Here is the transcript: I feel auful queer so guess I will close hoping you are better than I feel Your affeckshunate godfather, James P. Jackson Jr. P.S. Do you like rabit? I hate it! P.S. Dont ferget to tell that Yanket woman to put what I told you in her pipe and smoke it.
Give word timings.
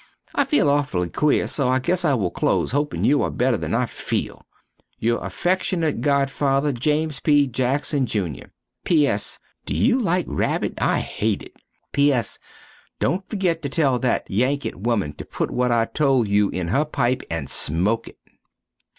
I 0.33 0.45
feel 0.45 0.65
auful 0.65 1.13
queer 1.13 1.45
so 1.45 1.77
guess 1.77 2.03
I 2.03 2.15
will 2.15 2.31
close 2.31 2.71
hoping 2.71 3.03
you 3.05 3.21
are 3.21 3.29
better 3.29 3.55
than 3.55 3.75
I 3.75 3.85
feel 3.85 4.47
Your 4.97 5.19
affeckshunate 5.19 6.01
godfather, 6.01 6.71
James 6.71 7.19
P. 7.19 7.45
Jackson 7.45 8.07
Jr. 8.07 8.45
P.S. 8.83 9.37
Do 9.67 9.75
you 9.75 10.01
like 10.01 10.25
rabit? 10.27 10.81
I 10.81 11.01
hate 11.01 11.43
it! 11.43 11.53
P.S. 11.91 12.39
Dont 12.99 13.27
ferget 13.29 13.61
to 13.61 13.69
tell 13.69 13.99
that 13.99 14.25
Yanket 14.27 14.75
woman 14.77 15.13
to 15.17 15.23
put 15.23 15.51
what 15.51 15.71
I 15.71 15.85
told 15.85 16.27
you 16.27 16.49
in 16.49 16.69
her 16.69 16.83
pipe 16.83 17.21
and 17.29 17.47
smoke 17.47 18.07
it. 18.07 18.17